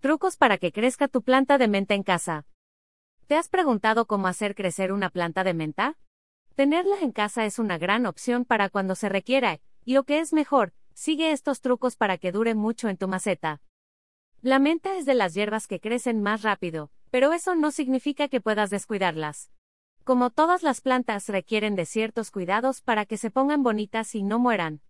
[0.00, 2.46] Trucos para que crezca tu planta de menta en casa.
[3.26, 5.98] ¿Te has preguntado cómo hacer crecer una planta de menta?
[6.54, 10.32] Tenerla en casa es una gran opción para cuando se requiera, y lo que es
[10.32, 13.60] mejor, sigue estos trucos para que dure mucho en tu maceta.
[14.40, 18.40] La menta es de las hierbas que crecen más rápido, pero eso no significa que
[18.40, 19.50] puedas descuidarlas.
[20.04, 24.38] Como todas las plantas requieren de ciertos cuidados para que se pongan bonitas y no
[24.38, 24.80] mueran.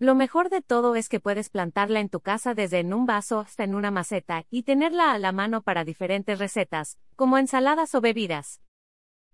[0.00, 3.38] Lo mejor de todo es que puedes plantarla en tu casa desde en un vaso
[3.38, 8.00] hasta en una maceta y tenerla a la mano para diferentes recetas, como ensaladas o
[8.00, 8.60] bebidas.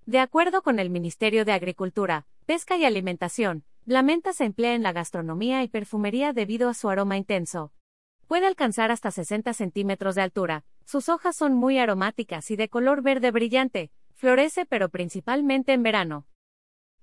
[0.05, 4.83] De acuerdo con el Ministerio de Agricultura, Pesca y Alimentación, la menta se emplea en
[4.83, 7.73] la gastronomía y perfumería debido a su aroma intenso.
[8.27, 13.03] Puede alcanzar hasta 60 centímetros de altura, sus hojas son muy aromáticas y de color
[13.03, 16.27] verde brillante, florece pero principalmente en verano.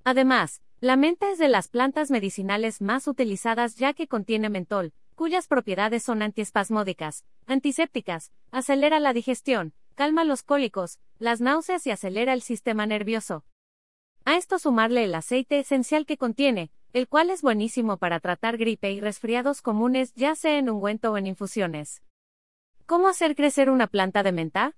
[0.03, 5.47] Además, la menta es de las plantas medicinales más utilizadas ya que contiene mentol, cuyas
[5.47, 12.43] propiedades son antiespasmódicas, antisépticas, acelera la digestión, calma los cólicos, las náuseas y acelera el
[12.43, 13.43] sistema nervioso.
[14.23, 18.91] A esto sumarle el aceite esencial que contiene, el cual es buenísimo para tratar gripe
[18.91, 22.03] y resfriados comunes ya sea en ungüento o en infusiones.
[22.85, 24.75] ¿Cómo hacer crecer una planta de menta?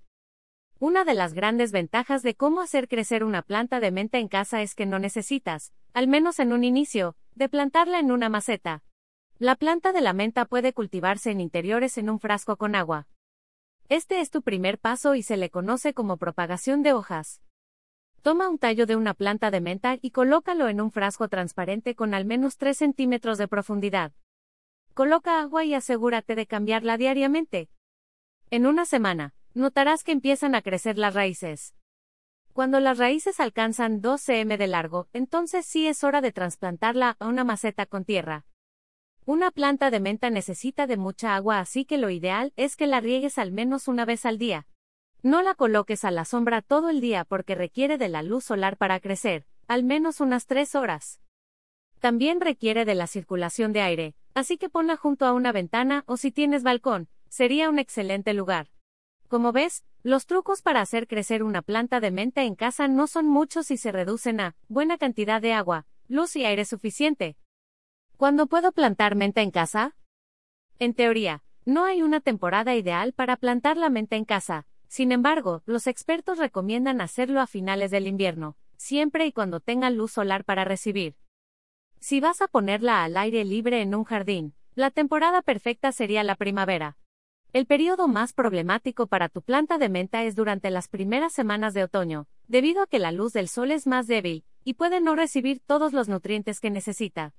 [0.82, 4.62] Una de las grandes ventajas de cómo hacer crecer una planta de menta en casa
[4.62, 8.82] es que no necesitas, al menos en un inicio, de plantarla en una maceta.
[9.38, 13.08] La planta de la menta puede cultivarse en interiores en un frasco con agua.
[13.90, 17.42] Este es tu primer paso y se le conoce como propagación de hojas.
[18.22, 22.14] Toma un tallo de una planta de menta y colócalo en un frasco transparente con
[22.14, 24.12] al menos 3 centímetros de profundidad.
[24.94, 27.68] Coloca agua y asegúrate de cambiarla diariamente.
[28.48, 31.74] En una semana, notarás que empiezan a crecer las raíces.
[32.52, 37.26] Cuando las raíces alcanzan 2 cm de largo, entonces sí es hora de trasplantarla a
[37.26, 38.44] una maceta con tierra.
[39.24, 43.00] Una planta de menta necesita de mucha agua, así que lo ideal es que la
[43.00, 44.66] riegues al menos una vez al día.
[45.22, 48.76] No la coloques a la sombra todo el día porque requiere de la luz solar
[48.76, 51.20] para crecer, al menos unas 3 horas.
[52.00, 56.16] También requiere de la circulación de aire, así que ponla junto a una ventana o
[56.16, 58.70] si tienes balcón, sería un excelente lugar.
[59.30, 63.28] Como ves, los trucos para hacer crecer una planta de menta en casa no son
[63.28, 67.36] muchos y se reducen a buena cantidad de agua, luz y aire suficiente.
[68.16, 69.94] ¿Cuándo puedo plantar menta en casa?
[70.80, 74.66] En teoría, no hay una temporada ideal para plantar la menta en casa.
[74.88, 80.10] Sin embargo, los expertos recomiendan hacerlo a finales del invierno, siempre y cuando tenga luz
[80.10, 81.14] solar para recibir.
[82.00, 86.34] Si vas a ponerla al aire libre en un jardín, la temporada perfecta sería la
[86.34, 86.96] primavera.
[87.52, 91.82] El periodo más problemático para tu planta de menta es durante las primeras semanas de
[91.82, 95.60] otoño, debido a que la luz del sol es más débil, y puede no recibir
[95.66, 97.34] todos los nutrientes que necesita.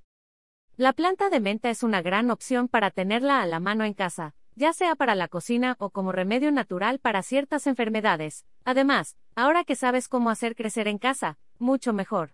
[0.76, 4.34] La planta de menta es una gran opción para tenerla a la mano en casa,
[4.54, 8.44] ya sea para la cocina o como remedio natural para ciertas enfermedades.
[8.64, 12.32] Además, ahora que sabes cómo hacer crecer en casa, mucho mejor.